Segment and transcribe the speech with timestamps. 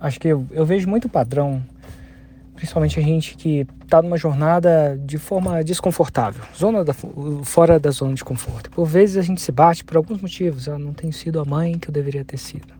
[0.00, 1.62] Acho que eu, eu vejo muito padrão,
[2.54, 6.94] principalmente a gente que está numa jornada de forma desconfortável, zona da,
[7.44, 8.70] fora da zona de conforto.
[8.70, 10.66] Por vezes a gente se bate por alguns motivos.
[10.66, 12.72] Eu não tenho sido a mãe que eu deveria ter sido.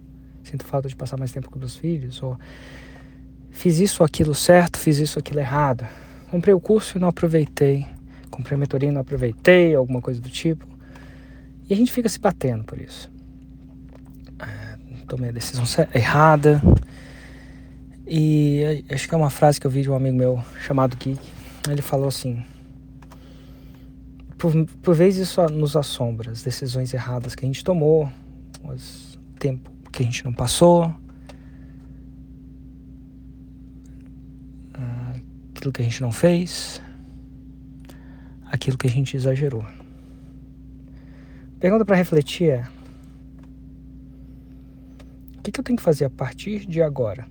[0.43, 2.39] Sinto falta de passar mais tempo com meus filhos, ou
[3.51, 5.87] fiz isso aquilo certo, fiz isso aquilo errado.
[6.31, 7.87] Comprei o curso e não aproveitei.
[8.31, 10.67] Comprei a mentoria e não aproveitei, alguma coisa do tipo.
[11.69, 13.11] E a gente fica se batendo por isso.
[14.39, 15.65] É, tomei a decisão
[15.95, 16.63] errada,
[18.13, 21.21] e acho que é uma frase que eu vi de um amigo meu chamado Geek.
[21.71, 22.45] Ele falou assim:
[24.37, 28.11] por, por vezes isso nos assombra, as decisões erradas que a gente tomou,
[28.65, 28.75] o
[29.39, 30.93] tempo que a gente não passou,
[35.55, 36.83] aquilo que a gente não fez,
[38.47, 39.65] aquilo que a gente exagerou.
[41.61, 42.69] Pergunta para refletir é:
[45.39, 47.25] o que, que eu tenho que fazer a partir de agora?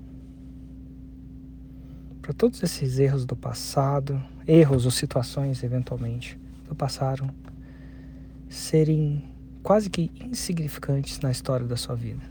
[2.22, 7.30] Para todos esses erros do passado, erros ou situações eventualmente do passado,
[8.48, 9.24] serem
[9.64, 12.22] quase que insignificantes na história da sua vida.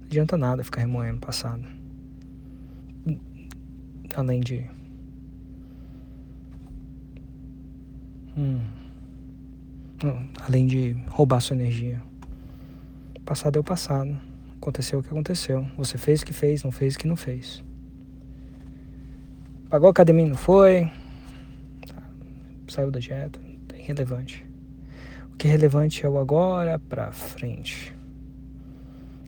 [0.00, 1.64] Não adianta nada ficar remoendo o passado.
[4.14, 4.64] Além de.
[8.36, 8.60] Hum,
[10.46, 12.00] além de roubar sua energia.
[13.16, 14.16] O passado é o passado.
[14.64, 15.66] Aconteceu o que aconteceu.
[15.76, 17.62] Você fez o que fez, não fez o que não fez.
[19.68, 20.90] Pagou a academia, não foi.
[22.66, 23.38] Saiu da dieta,
[23.74, 24.42] é irrelevante.
[25.34, 27.94] O que é relevante é o agora pra frente.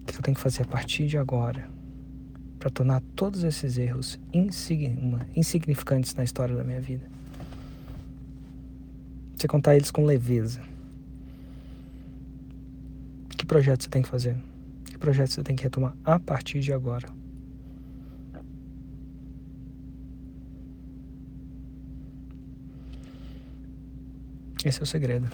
[0.01, 1.69] O que eu tenho que fazer a partir de agora
[2.59, 7.07] para tornar todos esses erros insignificantes na história da minha vida?
[9.37, 10.63] Você contar eles com leveza.
[13.37, 14.35] Que projeto você tem que fazer?
[15.07, 17.09] Projeto você tem que retomar a partir de agora?
[24.65, 25.31] Esse é o segredo.